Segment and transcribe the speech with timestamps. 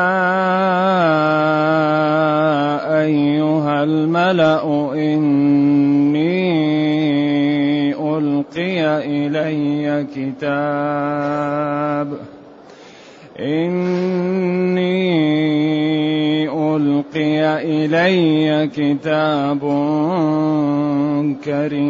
[3.03, 6.35] أيها الملأ إني
[7.95, 12.09] ألقي إلي كتاب.
[13.41, 14.54] إني
[17.13, 19.61] ألقي إلي كتاب
[21.45, 21.89] كريم.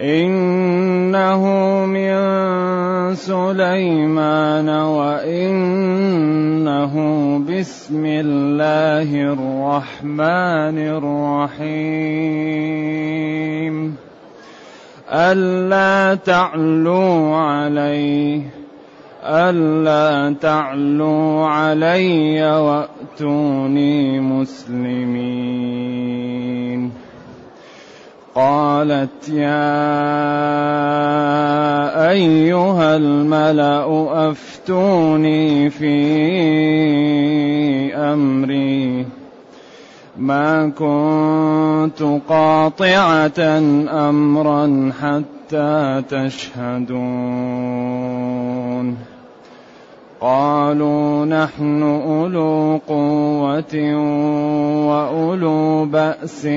[0.00, 1.42] إنه
[1.86, 2.16] من
[3.14, 5.74] سليمان وإنه
[7.48, 11.76] بسم الله الرحمن الرحيم.
[15.10, 18.55] ألا تعلوا عليه.
[19.26, 25.76] ألا تعلوا علي وأتوني مسلمين.
[28.34, 29.86] قالت يا
[32.10, 35.96] أيها الملأ أفتوني في
[37.94, 39.06] أمري.
[40.18, 43.40] ما كنت قاطعة
[44.08, 47.76] أمرا حتى تشهدون.
[50.20, 53.94] قالوا نحن أولو قوة
[54.88, 56.48] وأولو بأس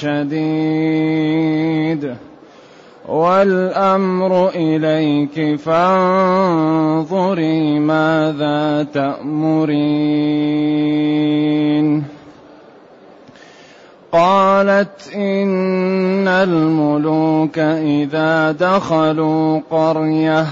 [0.00, 2.14] شديد.
[3.08, 10.18] والأمر إليك فانظري ماذا تأمرين.
[14.12, 20.46] قالت إن الملوك إذا دخلوا قرية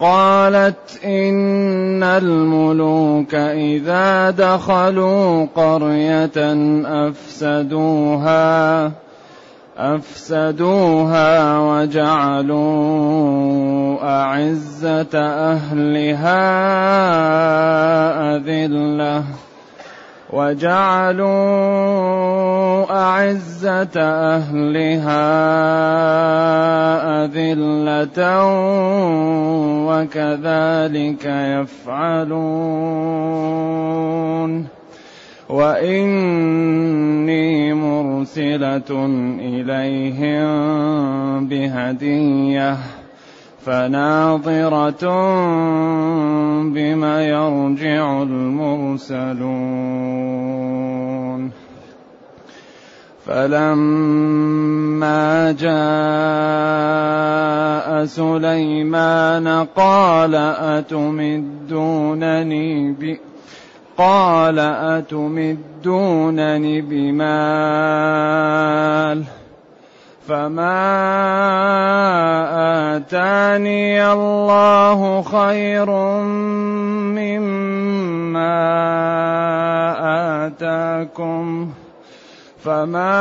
[0.00, 6.38] قالت إن الملوك إذا دخلوا قرية
[7.08, 8.92] أفسدوها
[9.78, 12.54] أفسدوها وجعلوا
[14.02, 15.18] أعزة
[15.52, 16.36] أهلها
[18.36, 19.24] أذلة.
[20.32, 21.24] وجعلوا
[22.90, 25.24] أعزة أهلها
[27.24, 28.18] أذلة
[29.88, 32.64] وكذلك يفعلون.
[35.48, 36.54] وإني
[37.74, 39.06] مرسلة
[39.40, 40.48] إليهم
[41.48, 42.76] بهدية.
[43.66, 45.04] فناظرة
[46.62, 49.74] بما يرجع المرسلون.
[53.26, 54.42] فلما
[55.52, 55.74] جاء
[58.04, 60.34] سليمان قال
[60.84, 61.72] أتمدونني
[62.92, 63.16] ب
[63.98, 64.58] قال
[64.98, 68.04] أتمدونني بمال؟
[70.28, 70.96] فما
[72.96, 75.90] آتاني الله خير
[77.20, 78.56] مما
[80.46, 81.68] آتاكم
[82.64, 83.20] فما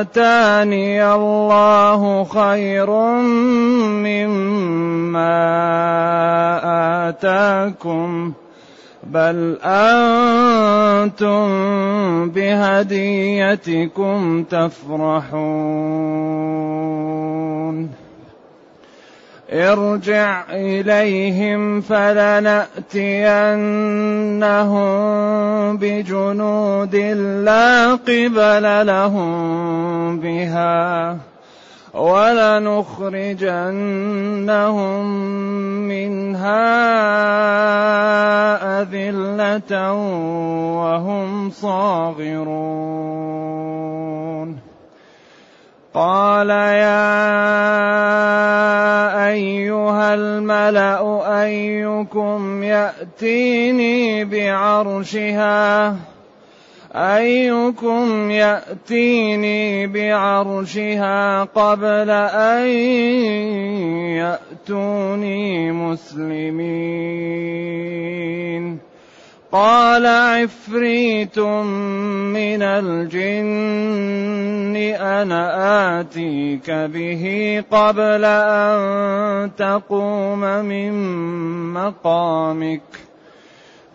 [0.00, 2.90] آتاني الله خير
[4.02, 5.38] مما
[7.08, 8.32] آتاكم
[9.12, 11.40] بل أنتم
[12.30, 15.90] بهديتكم تفرحون
[19.52, 22.70] ارجع إليهم فلنأتينهم
[25.76, 26.96] بجنود
[27.44, 31.16] لا قبل لهم بها
[31.94, 33.04] ولنخرجنهم
[35.88, 36.62] منها
[38.82, 39.92] أذلة
[40.74, 43.10] وهم صاغرون.
[45.94, 47.10] قال يا
[49.28, 51.02] أيها الملأ
[51.42, 55.96] أيكم يأتيني بعرشها.
[56.94, 62.68] أيكم يأتيني بعرشها قبل أن
[64.18, 67.30] يأتوني مسلمين؟
[69.52, 73.90] قال عفريت من الجن
[75.00, 77.24] أنا آتيك به
[77.70, 80.92] قبل أن تقوم من
[81.72, 83.09] مقامك.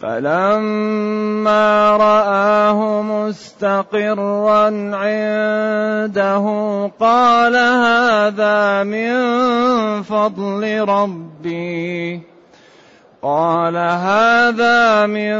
[0.00, 4.66] فلما رآه مستقرا
[4.96, 6.44] عنده
[7.00, 9.12] قال هذا من
[10.02, 12.20] فضل ربي.
[13.22, 15.36] قال هذا من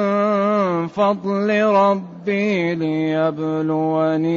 [0.86, 4.36] فضل ربي ليبلوني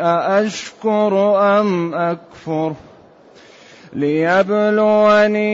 [0.00, 2.74] أأشكر أم أكفر؟
[3.92, 5.50] ليبلوني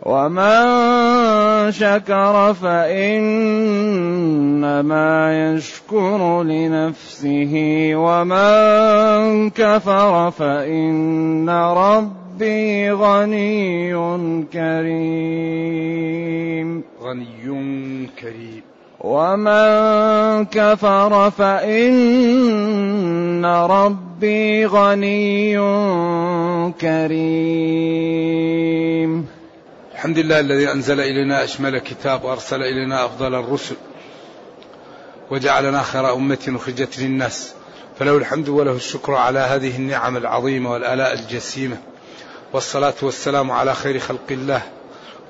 [0.02, 3.92] ومن شكر فإنما
[5.52, 7.52] يشكر لنفسه
[7.94, 11.48] ومن كفر فإن
[12.34, 13.94] ربي غني
[14.52, 16.04] كريم.
[17.02, 18.62] غني كريم.
[19.00, 25.56] ومن كفر فإن ربي غني
[26.80, 27.26] كريم.
[29.94, 33.76] الحمد لله الذي أنزل إلينا أشمل كتاب وأرسل إلينا أفضل الرسل
[35.30, 37.54] وجعلنا خير أمة أخرجت للناس.
[37.98, 41.76] فله الحمد وله الشكر على هذه النعم العظيمة والآلاء الجسيمة.
[42.54, 44.62] والصلاة والسلام على خير خلق الله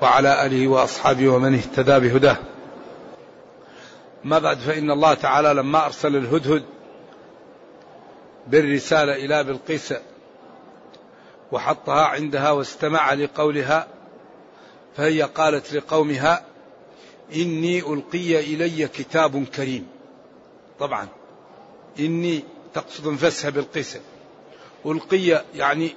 [0.01, 2.37] وعلى آله وأصحابه ومن اهتدى بهداه.
[4.23, 6.63] ما بعد فإن الله تعالى لما أرسل الهدهد
[8.47, 9.93] بالرسالة إلى بلقيس
[11.51, 13.87] وحطها عندها واستمع لقولها
[14.97, 16.45] فهي قالت لقومها
[17.35, 19.87] إني ألقي إلي كتاب كريم.
[20.79, 21.07] طبعا
[21.99, 22.43] إني
[22.73, 24.01] تقصد انفسها بالقسم
[24.85, 25.95] ألقي يعني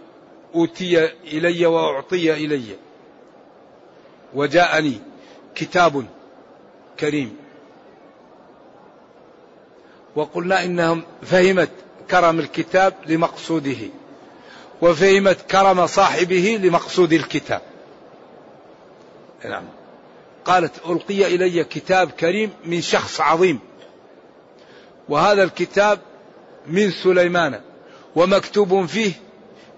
[0.55, 2.77] أوتي إلي وأعطي إلي.
[4.35, 5.01] وجاءني
[5.55, 6.05] كتاب
[7.01, 7.37] كريم.
[10.17, 11.71] وقلنا إنهم فهمت
[12.11, 13.77] كرم الكتاب لمقصوده.
[14.83, 17.63] وفهمت كرم صاحبه لمقصود الكتاب.
[19.45, 19.65] نعم.
[20.45, 23.59] قالت ألقي إلي كتاب كريم من شخص عظيم.
[25.09, 25.99] وهذا الكتاب
[26.67, 27.61] من سليمان.
[28.17, 29.13] ومكتوب فيه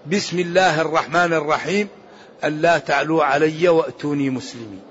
[0.09, 1.87] بسم الله الرحمن الرحيم.
[2.43, 4.81] ألا تعلوا علي وأتوني مسلمين.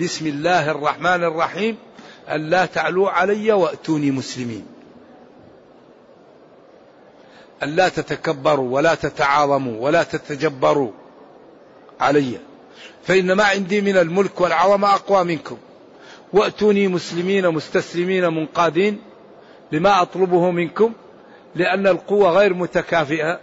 [0.00, 1.76] بسم الله الرحمن الرحيم.
[2.30, 4.66] ألا تعلوا علي وأتوني مسلمين.
[7.62, 10.90] ألا تتكبروا ولا تتعاظموا ولا تتجبروا
[12.00, 12.38] علي.
[13.02, 15.56] فإن ما عندي من الملك والعظمة أقوى منكم.
[16.32, 19.00] وأتوني مسلمين مستسلمين منقادين
[19.72, 20.92] لما أطلبه منكم.
[21.54, 23.40] لأن القوة غير متكافئة.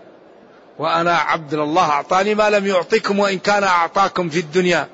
[0.80, 4.88] وأنا عبد الله أعطاني ما لم يعطيكم وإن كان أعطاكم في الدنيا.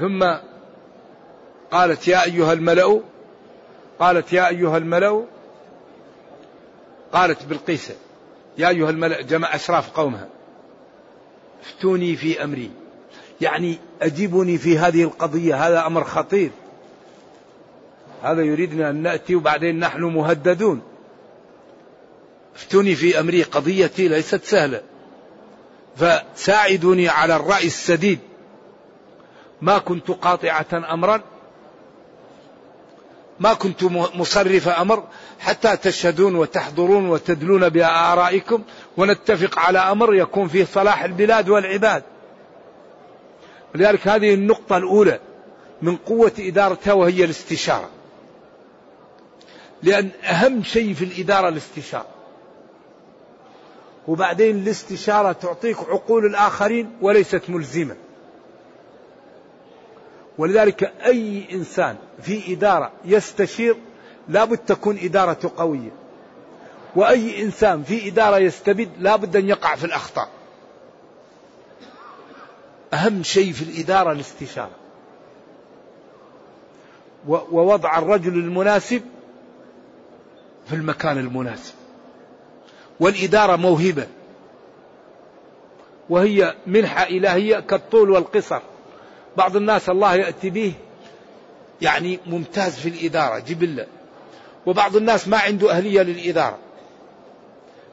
[0.00, 0.26] ثم
[1.70, 3.00] قالت يا أيها الملأ
[3.98, 5.24] قالت يا أيها الملأ
[7.12, 7.94] قالت بالقيسة
[8.58, 10.28] يا أيها الملأ جمع أشراف قومها.
[11.62, 12.70] افتوني في أمري.
[13.40, 16.50] يعني اجيبني في هذه القضية هذا أمر خطير.
[18.22, 20.82] هذا يريدنا أن نأتي وبعدين نحن مهددون.
[22.58, 24.82] افتوني في أمري قضيتي ليست سهلة
[25.96, 28.18] فساعدوني على الرأي السديد
[29.62, 31.22] ما كنت قاطعة امرا
[33.40, 33.84] ما كنت
[34.14, 35.04] مصرف أمر
[35.40, 38.62] حتى تشهدون وتحضرون وتدلون بآرائكم
[38.96, 42.02] ونتفق على أمر يكون فيه صلاح البلاد والعباد.
[43.74, 45.20] لذلك هذه النقطة الأولى
[45.82, 47.90] من قوة إدارتها وهي الاستشارة.
[49.82, 52.17] لأن أهم شيء في الإدارة الاستشارة.
[54.08, 57.96] وبعدين الاستشارة تعطيك عقول الآخرين وليست ملزمة.
[60.38, 63.76] ولذلك أي إنسان في إدارة يستشير
[64.28, 65.90] لابد تكون إدارته قوية.
[66.96, 70.28] وأي إنسان في إدارة يستبد لابد أن يقع في الأخطاء.
[72.94, 74.76] أهم شيء في الإدارة الاستشارة.
[77.28, 79.02] ووضع الرجل المناسب
[80.66, 81.77] في المكان المناسب.
[83.00, 84.06] والإدارة موهبة.
[86.10, 88.60] وهي منحة إلهية كالطول والقصر.
[89.36, 90.72] بعض الناس الله يأتي به
[91.82, 93.86] يعني ممتاز في الإدارة جبلة
[94.66, 96.58] وبعض الناس ما عنده أهلية للإدارة.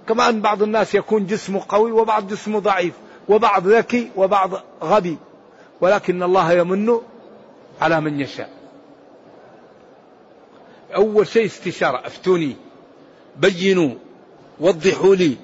[0.07, 2.93] كما أن بعض الناس يكون جسمه قوي وبعض جسمه ضعيف
[3.29, 4.51] وبعض ذكي وبعض
[4.83, 5.17] غبي.
[5.81, 6.97] ولكن الله يمن
[7.81, 8.50] على من يشاء.
[10.95, 12.55] أول شيء استشارة أفتوني
[13.35, 13.95] بينوا.
[14.59, 15.38] وضحوا لي.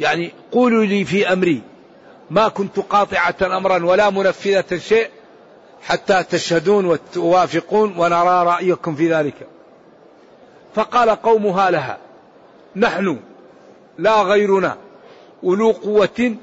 [0.00, 1.62] يعني قولوا لي في أمري.
[2.30, 5.08] ما كنت قاطعة أمرا ولا منفذة شيء
[5.82, 9.48] حتى تشهدون وتوافقون ونرى رأيكم في ذلك.
[10.74, 11.98] فقال قومها لها
[12.76, 13.20] نحن
[13.98, 14.76] لا غيرنا
[15.44, 16.36] أولو قوة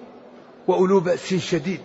[0.67, 1.81] وأولو بأس شديد.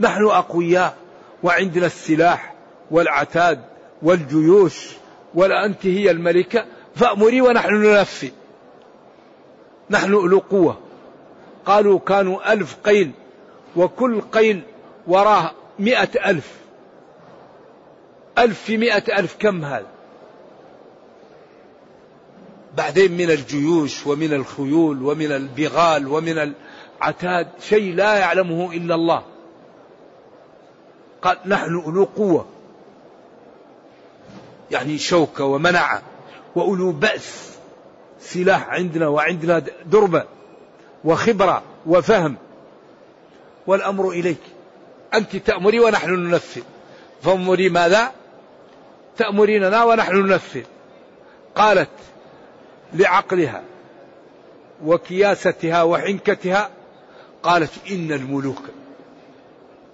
[0.00, 0.96] نحن أقوياء
[1.42, 2.54] وعندنا السلاح
[2.90, 3.64] والعتاد
[4.02, 4.88] والجيوش
[5.34, 6.64] ولا أنت هي الملكة
[6.96, 8.30] فأمري ونحن ننفذ.
[9.90, 10.78] نحن أولو قوة.
[11.66, 13.10] قالوا كانوا ألف قيل
[13.76, 14.62] وكل قيل
[15.06, 16.52] وراه مئة ألف.
[18.38, 19.86] ألف في مئة ألف كم هذا؟
[22.76, 26.54] بعدين من الجيوش ومن الخيول ومن البغال ومن
[27.00, 29.22] العتاد شيء لا يعلمه إلا الله.
[31.22, 32.46] قال نحن أولو قوة.
[34.70, 36.02] يعني شوكة ومنعة
[36.54, 37.53] وأولو بأس.
[38.24, 40.24] سلاح عندنا وعندنا دربة
[41.04, 42.36] وخبرة وفهم.
[43.66, 44.40] والأمر إليك.
[45.14, 46.62] أنت تأمري ونحن ننفذ.
[47.22, 48.12] فأمري ماذا؟
[49.16, 50.62] تأمريننا ونحن ننفذ.
[51.54, 51.90] قالت
[52.92, 53.62] لعقلها
[54.84, 56.70] وكياستها وحنكتها
[57.42, 58.62] قالت إن الملوك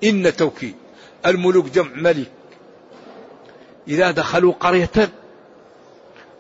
[0.05, 0.75] إن توكيد
[1.27, 2.31] الملوك جمع ملك.
[3.89, 5.11] إذا دخلوا قرية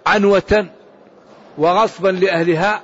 [0.06, 0.70] عنوة
[1.60, 2.82] وغصبا لأهلها.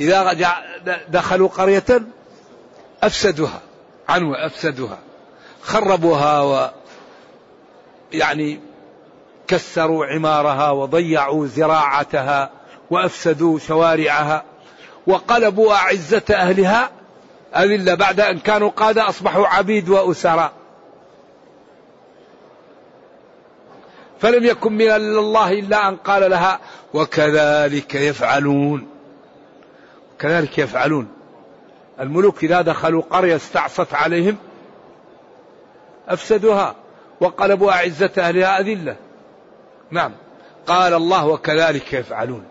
[0.00, 0.36] إذا
[1.08, 2.02] دخلوا قرية
[3.02, 3.60] أفسدوها
[4.08, 4.98] عنوة أفسدوها
[5.62, 6.70] خربوها و
[8.12, 8.60] يعني
[9.46, 12.50] كسروا عمارها وضيعوا زراعتها
[12.90, 14.44] وأفسدوا شوارعها
[15.06, 16.90] وقلبوا أعزة أهلها.
[17.56, 20.52] أذلة بعد أن كانوا قادة أصبحوا عبيد وأسراء.
[24.20, 26.60] فلم يكن من الله إلا أن قال لها
[26.94, 28.88] وكذلك يفعلون.
[30.18, 31.08] كذلك يفعلون.
[32.00, 34.36] الملوك إذا دخلوا قرية استعصت عليهم
[36.08, 36.74] أفسدوها
[37.20, 38.96] وقلبوا أعزة أهلها أذلة.
[39.90, 40.12] نعم.
[40.66, 42.44] قال الله وكذلك يفعلون.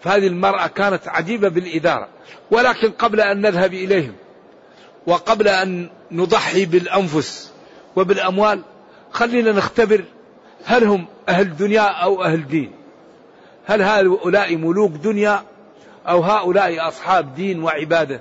[0.00, 2.08] فهذه المرأة كانت عجيبة بالإدارة.
[2.50, 4.14] ولكن قبل أن نذهب إليهم
[5.06, 7.52] وقبل أن نضحي بالأنفس
[7.96, 8.62] وبالأموال
[9.10, 10.04] خلينا نختبر
[10.64, 12.72] هل هم أهل دنيا أو أهل دين؟
[13.66, 15.42] هل هؤلاء ملوك دنيا
[16.08, 18.20] أو هؤلاء أصحاب دين وعبادة؟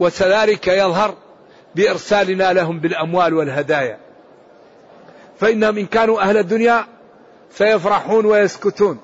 [0.00, 1.14] وكذلك يظهر
[1.74, 3.98] بإرسالنا لهم بالأموال والهدايا.
[5.40, 6.86] فإنهم إن كانوا أهل الدنيا
[7.50, 8.98] سيفرحون ويسكتون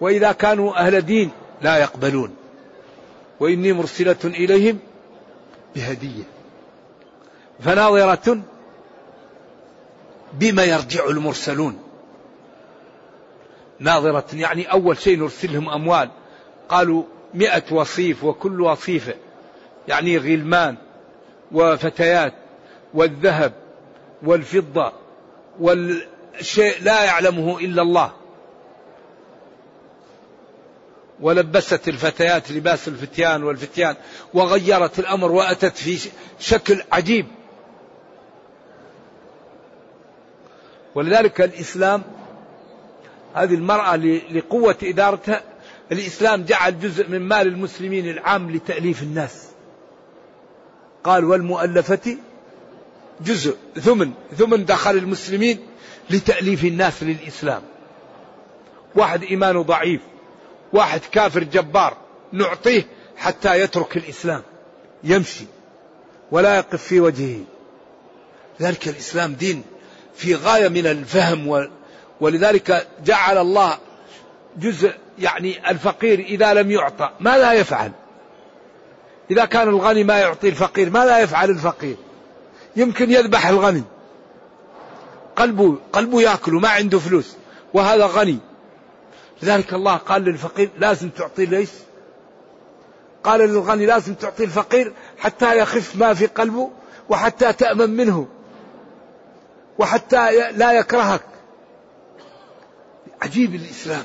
[0.00, 1.30] وإذا كانوا أهل دين
[1.62, 2.34] لا يقبلون.
[3.40, 4.78] وإني مرسلة إليهم
[5.74, 6.22] بهدية.
[7.60, 8.38] فناظرة
[10.32, 11.81] بما يرجع المرسلون.
[13.82, 16.10] ناظرة يعني أول شيء نرسلهم أموال.
[16.68, 19.14] قالوا مئة وصيف وكل وصيفة
[19.88, 20.76] يعني غلمان
[21.52, 22.34] وفتيات
[22.94, 23.52] والذهب
[24.22, 24.92] والفضة
[25.60, 28.12] والشيء لا يعلمه إلا الله.
[31.20, 33.96] ولبست الفتيات لباس الفتيان والفتيان
[34.34, 37.26] وغيرت الأمر وأتت في شكل عجيب.
[40.94, 42.02] ولذلك الإسلام
[43.34, 43.96] هذه المرأة
[44.32, 45.42] لقوة إدارتها
[45.92, 49.48] الإسلام جعل جزء من مال المسلمين العام لتأليف الناس.
[51.04, 52.16] قال والمؤلفة
[53.20, 55.58] جزء ثمن ثمن دخل المسلمين
[56.10, 57.62] لتأليف الناس للإسلام.
[58.94, 60.00] واحد إيمانه ضعيف
[60.72, 61.96] واحد كافر جبار
[62.32, 62.86] نعطيه
[63.16, 64.42] حتى يترك الإسلام
[65.04, 65.44] يمشي
[66.30, 67.40] ولا يقف في وجهه.
[68.60, 69.62] ذلك الإسلام دين
[70.14, 71.48] في غاية من الفهم
[72.22, 73.78] ولذلك جعل الله
[74.56, 77.92] جزء يعني الفقير إذا لم يعطى ماذا يفعل.
[79.30, 81.96] إذا كان الغني ما يعطي الفقير ماذا يفعل الفقير.
[82.76, 83.82] يمكن يذبح الغني.
[85.36, 87.36] قلبه قلبه يأكل ما عنده فلوس
[87.74, 88.38] وهذا غني.
[89.42, 91.70] لذلك الله قال للفقير لازم تعطي ليش؟
[93.24, 96.70] قال للغني لازم تعطي الفقير حتى يخف ما في قلبه
[97.08, 98.26] وحتى تأمن منه
[99.78, 101.31] وحتى لا يكرهك.
[103.22, 104.04] عجيب الإسلام.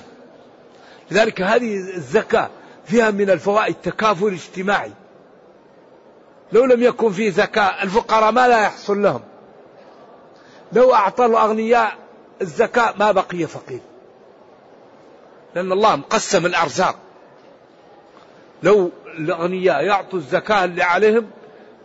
[1.12, 2.50] لذلك هذه الزكاة
[2.86, 4.92] فيها من الفوائد تكافل اجتماعي.
[6.52, 9.22] لو لم يكن في زكاة الفقراء ما لا يحصل لهم.
[10.74, 11.98] لو أعطى الأغنياء
[12.42, 13.80] الزكاة ما بقي فقير.
[15.56, 16.96] لأن الله مقسم الأرزاق.
[18.64, 21.30] لو الأغنياء يعطوا الزكاة اللي عليهم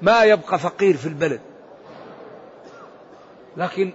[0.03, 1.41] ما يبقى فقير في البلد.
[3.57, 3.93] لكن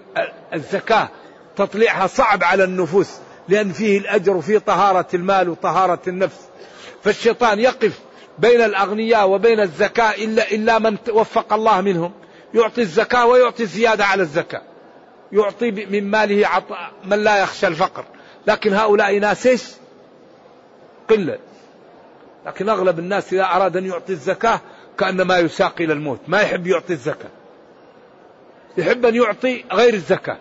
[0.53, 1.09] الزكاة
[1.55, 3.19] تطليعها صعب على النفوس.
[3.49, 6.47] لأن فيه الأجر وفيه طهارة المال وطهارة النفس.
[7.03, 7.99] فالشيطان يقف
[8.39, 12.11] بين الأغنياء وبين الزكاة إلا إلا من وفق الله منهم.
[12.53, 14.61] يعطي الزكاة ويعطي زيادة على الزكاة.
[15.31, 18.05] يعطي من ماله عطاء من لا يخشى الفقر.
[18.47, 19.63] لكن هؤلاء ناس إيش؟
[21.09, 21.39] قلة.
[22.45, 24.61] لكن أغلب الناس إذا أراد أن يعطي الزكاة
[24.97, 26.19] كأنما يساق إلى الموت.
[26.27, 27.29] ما يحب يعطي الزكاة.
[28.77, 30.37] يحب أن يعطي غير الزكاة.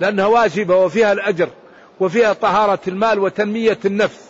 [0.00, 1.48] لأنها واجبة وفيها الأجر.
[2.02, 4.20] وفيها طهارة المال وتنمية النفس.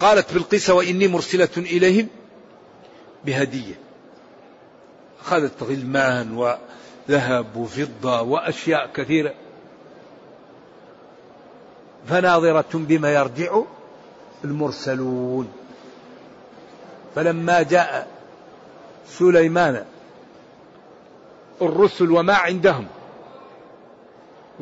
[0.00, 2.08] قالت بلقيس وإني مرسلة إليهم
[3.24, 3.74] بهدية.
[5.20, 6.36] أخذت غلمان
[7.08, 9.34] وذهب وفضة وأشياء كثيرة.
[12.08, 13.60] فناظرة بما يرجع
[14.44, 15.52] المرسلون.
[17.14, 18.08] فلما جاء
[19.08, 19.84] سليمان
[21.62, 22.86] الرسل وما عندهم.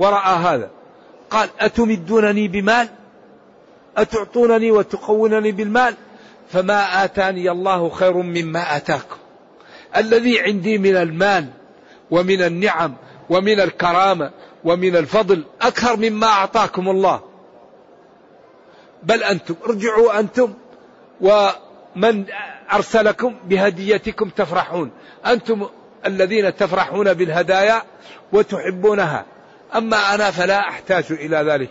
[0.00, 0.71] ورأى هذا.
[1.30, 2.88] قال أتمدونني بمال؟
[3.97, 5.95] أتعطونني وتقونني بالمال؟
[6.49, 9.16] فما آتاني الله خير مما آتاكم.
[9.97, 11.47] الذي عندي من المال
[12.11, 12.95] ومن النعم
[13.30, 14.30] ومن الكرامة
[14.64, 17.21] ومن الفضل أكثر مما أعطاكم الله.
[19.02, 20.54] بل أنتم ارجعوا أنتم
[21.21, 22.25] ومن
[22.73, 24.90] أرسلكم بهديتكم تفرحون.
[25.26, 25.69] أنتم
[26.07, 27.83] الذين تفرحون بالهدايا
[28.33, 29.25] وتحبونها.
[29.77, 31.71] أما أنا فلا أحتاج إلى ذلك.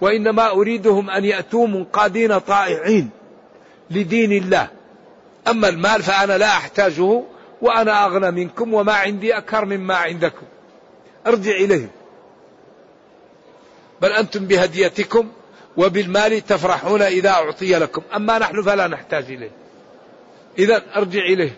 [0.00, 3.10] وإنما أريدهم أن يأتوا منقادين طائعين
[3.90, 4.68] لدين الله.
[5.48, 7.22] أما المال فأنا لا أحتاجه
[7.62, 10.46] وأنا أغنى منكم وما عندي أكثر مما عندكم.
[11.26, 11.90] ارجع إليهم.
[14.02, 15.28] بل أنتم بهديتكم
[15.76, 18.02] وبالمال تفرحون إذا أعطي لكم.
[18.16, 19.50] أما نحن فلا نحتاج إليه.
[20.58, 21.56] إذا ارجع إليه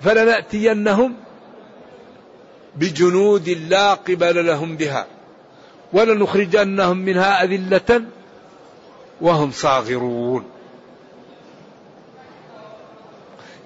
[0.00, 1.16] فلنأتينهم
[2.76, 5.06] بجنود لا قبل لهم بها
[5.92, 8.02] ولنخرجنهم منها أذلة
[9.20, 10.44] وهم صاغرون.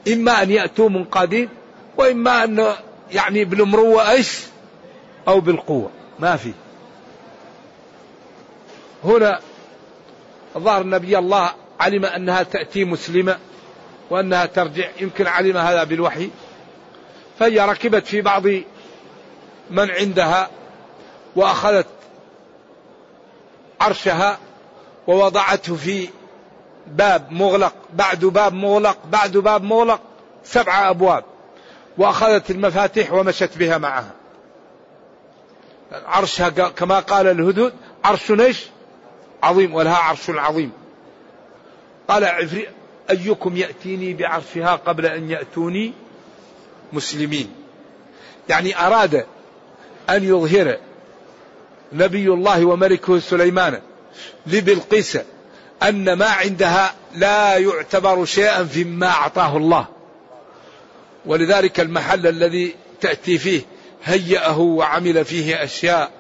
[0.09, 1.49] إما أن يأتوا منقادين
[1.97, 2.75] وإما أن
[3.13, 4.41] يعني بالمروة إيش؟
[5.29, 5.91] أو بالقوة.
[6.19, 6.53] ما في.
[9.05, 9.41] هنا
[10.59, 13.39] ظهر النبي الله علم أنها تأتي مسلمة
[14.11, 16.31] وأنها ترجع يمكن علم هذا بالوحي.
[17.39, 18.43] فهي ركبت في بعض
[19.71, 20.51] من عندها
[21.37, 21.87] وأخذت
[23.81, 24.39] عرشها
[25.07, 26.09] ووضعته في
[26.87, 30.01] باب مغلق بعد باب مغلق بعد باب مغلق
[30.45, 31.25] سبع أبواب
[31.99, 34.11] وأخذت المفاتيح ومشت بها معها.
[35.93, 37.73] عرشها كما قال الهدود
[38.05, 38.67] عرش إيش؟
[39.43, 40.73] عظيم ولها عرش عظيم.
[42.09, 42.69] قال عفريت
[43.11, 45.93] أيكم يأتيني بعرشها قبل أن يأتوني
[46.93, 47.55] مسلمين؟
[48.49, 49.27] يعني أراد
[50.11, 50.77] أن يظهر
[51.93, 53.81] نبي الله وملكه سليمان
[54.47, 55.19] لبلقيس
[55.83, 59.87] أن ما عندها لا يعتبر شيئا فيما أعطاه الله.
[61.27, 63.63] ولذلك المحل الذي تأتي فيه
[64.05, 66.11] هيأه وعمل فيه أشياء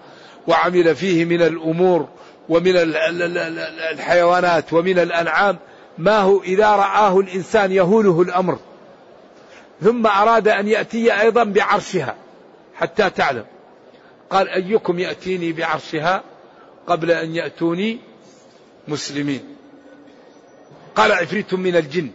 [0.46, 2.08] وعمل فيه من الأمور
[2.48, 2.72] ومن
[3.92, 5.58] الحيوانات ومن الأنعام
[5.98, 8.58] ما هو إذا رآه الإنسان يهوله الأمر.
[9.82, 12.14] ثم أراد أن يأتي أيضا بعرشها
[12.74, 13.44] حتى تعلم.
[14.30, 16.24] قال أيكم يأتيني بعرشها
[16.86, 17.98] قبل أن يأتوني
[18.88, 19.56] مسلمين؟
[20.94, 22.10] قال عفريت من الجن.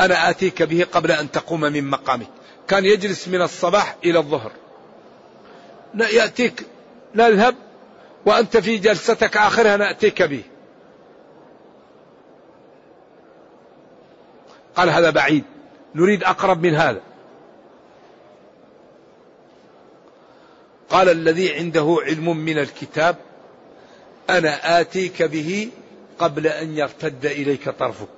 [0.00, 2.28] أنا آتيك به قبل أن تقوم من مقامك.
[2.68, 4.52] كان يجلس من الصباح إلى الظهر.
[5.94, 6.66] يأتيك
[7.14, 7.54] نذهب
[8.26, 10.42] وأنت في جلستك آخرها نأتيك به.
[14.76, 15.44] قال هذا بعيد.
[15.94, 17.11] نريد أقرب من هذا.
[20.92, 23.16] قال الذي عنده علم من الكتاب
[24.30, 25.70] أنا آتيك به
[26.18, 28.08] قبل أن يرتد إليك طرفك.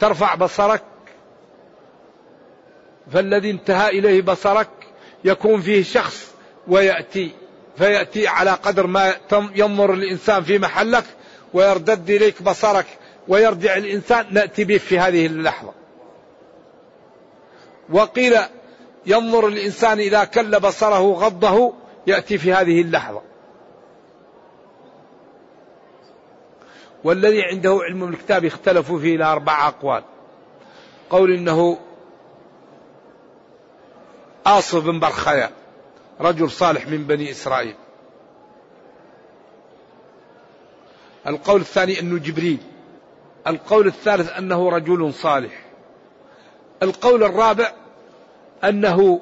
[0.00, 0.82] ترفع بصرك
[3.12, 4.68] فالذي انتهى إليه بصرك
[5.24, 6.34] يكون فيه شخص
[6.68, 7.30] ويأتي
[7.78, 11.04] فيأتي على قدر ما ينظر الإنسان في محلك
[11.54, 12.86] ويردد إليك بصرك
[13.28, 14.26] ويرجع الإنسان.
[14.30, 15.72] نأتي به في هذه اللحظة.
[17.90, 18.36] وقيل
[19.06, 21.72] ينظر الإنسان إذا كل بصره غضه
[22.06, 23.22] يأتي في هذه اللحظة.
[27.04, 30.02] والذي عنده علم الكتاب اختلفوا فيه إلى أربع أقوال.
[31.10, 31.78] قول إنه
[34.46, 35.50] آصف بن برخيا
[36.20, 37.74] رجل صالح من بني إسرائيل.
[41.26, 42.58] القول الثاني أنه جبريل.
[43.46, 45.64] القول الثالث أنه رجل صالح.
[46.82, 47.72] القول الرابع
[48.68, 49.20] أنه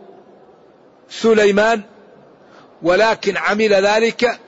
[1.09, 1.83] سليمان
[2.83, 4.39] ولكن عمل ذلك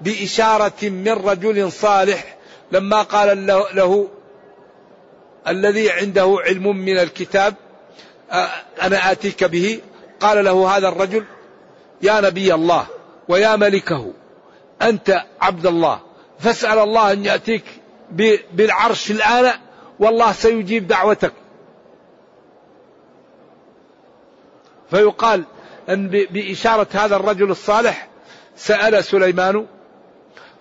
[0.00, 2.36] بإشارة من رجل صالح.
[2.72, 4.08] لما قال له, له
[5.48, 7.54] الذي عنده علم من الكتاب
[8.82, 9.80] أنا آتيك به
[10.20, 11.24] قال له هذا الرجل
[12.02, 12.86] يا نبي الله
[13.28, 14.12] ويا ملكه
[14.82, 16.00] أنت عبد الله
[16.38, 17.64] فاسأل الله أن يأتيك
[18.52, 19.52] بالعرش الآن
[19.98, 21.32] والله سيجيب دعوتك.
[24.94, 25.44] فيقال
[25.88, 28.08] أن بإشارة هذا الرجل الصالح
[28.56, 29.66] سأل سليمان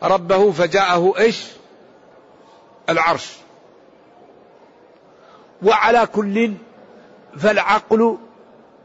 [0.04, 1.44] ربه فجاءه إيش؟
[2.90, 3.32] العرش.
[5.64, 6.54] وعلى كل
[7.38, 8.18] فالعقل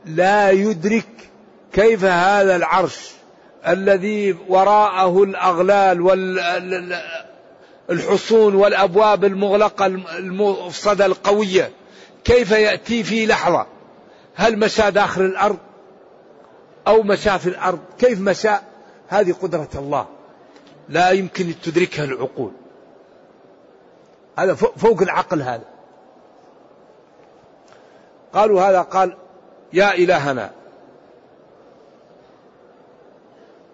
[0.05, 1.31] لا يدرك
[1.73, 3.11] كيف هذا العرش
[3.69, 6.01] الذي وراءه الأغلال
[7.89, 11.71] والحصون والأبواب المغلقة المفسدة القوية.
[12.25, 13.78] كيف يأتي في لحظة؟
[14.39, 15.59] هل مشى داخل الأرض
[16.87, 18.55] أو مشى في الأرض؟ كيف مشى
[19.09, 20.07] هذه قدرة الله.
[20.89, 22.53] لا يمكن تدركها العقول.
[24.39, 25.65] هذا فوق العقل هذا.
[28.33, 29.17] قالوا هذا قال
[29.73, 30.51] يا إلهنا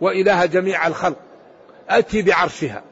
[0.01, 1.19] وإله جميع الخلق
[1.89, 2.83] أتي بعرشها.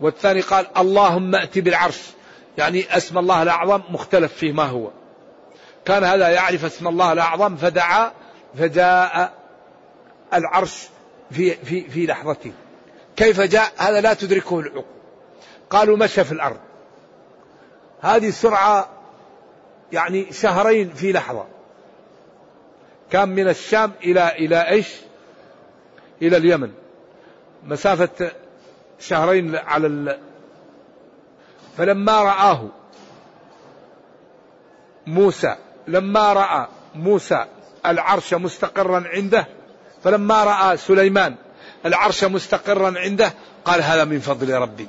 [0.00, 2.10] والثاني قال اللهم أتي بالعرش.
[2.58, 4.90] يعني اسم الله الأعظم مختلف فيه ما هو.
[5.84, 8.12] كان هذا يعرف اسم الله الأعظم فدعا
[8.58, 9.32] فجاء
[10.34, 10.88] العرش
[11.30, 12.52] في في في لحظته.
[13.16, 14.84] كيف جاء؟ هذا لا تدركه العقول.
[15.70, 16.60] قالوا مشى في الأرض.
[18.00, 18.88] هذه السرعة
[19.92, 21.46] يعني شهرين في لحظة.
[23.10, 24.94] كان من الشام إلى إلى إيش؟
[26.22, 26.72] إلى اليمن.
[27.64, 28.30] مسافة
[28.98, 30.18] شهرين على.
[31.76, 32.68] فلما رآه
[35.06, 35.56] موسى
[35.88, 37.46] لما رأى موسى
[37.86, 39.46] العرش مستقرا عنده
[40.04, 41.34] فلما رأى سليمان
[41.86, 43.32] العرش مستقرا عنده
[43.64, 44.88] قال هذا من فضل ربي.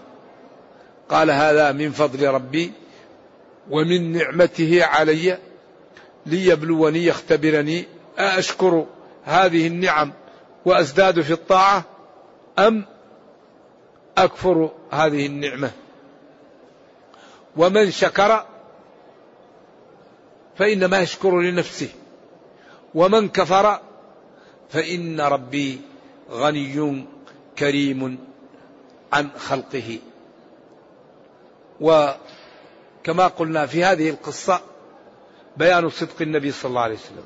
[1.09, 2.71] قال هذا من فضل ربي
[3.69, 5.37] ومن نعمته علي
[6.25, 7.85] ليبلوني يختبرني
[8.17, 8.85] أشكر
[9.23, 10.13] هذه النعم
[10.65, 11.83] وأزداد في الطاعة
[12.59, 12.85] أم
[14.17, 15.71] أكفر هذه النعمة؟
[17.57, 18.45] ومن شكر
[20.55, 21.89] فإنما يشكر لنفسه.
[22.95, 23.79] ومن كفر
[24.69, 25.81] فإن ربي
[26.31, 27.05] غني
[27.57, 28.17] كريم
[29.13, 29.99] عن خلقه.
[31.81, 34.61] وكما قلنا في هذه القصة
[35.57, 37.25] بيان صدق النبي صلى الله عليه وسلم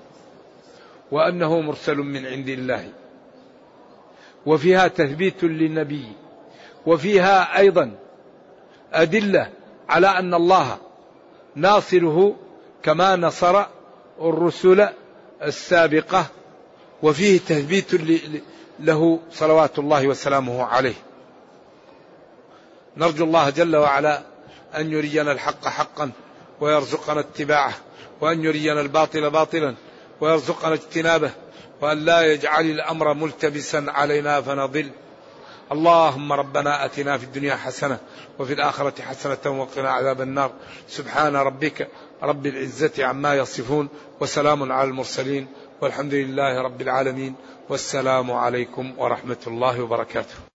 [1.12, 2.90] وأنه مرسل من عند الله.
[4.46, 6.06] وفيها تثبيت للنبي
[6.86, 7.92] وفيها أيضا
[8.94, 9.59] أدلة
[9.90, 10.78] على أن الله
[11.56, 12.36] ناصره
[12.84, 13.66] كما نصر
[14.22, 14.90] الرسل
[15.44, 16.26] السابقة
[17.04, 17.94] وفيه تثبيت
[18.80, 20.94] له صلوات الله وسلامه عليه.
[22.98, 24.22] نرجو الله جل وعلا
[24.78, 26.12] أن يرينا الحق حقا
[26.62, 27.74] ويرزقنا اتباعه
[28.22, 29.76] وأن يرينا الباطل باطلا
[30.22, 31.32] ويرزقنا اجتنابه
[31.82, 34.90] وأن لا يجعل الأمر ملتبسا علينا فنضل.
[35.72, 38.00] اللهم ربنا آتنا في الدنيا حسنة
[38.40, 40.52] وفي الآخرة حسنة وقنا عذاب النار.
[40.88, 41.88] سبحان ربك
[42.24, 45.48] رب العزة عما يصفون وسلام على المرسلين
[45.82, 47.36] والحمد لله رب العالمين
[47.70, 50.49] والسلام عليكم ورحمة الله وبركاته.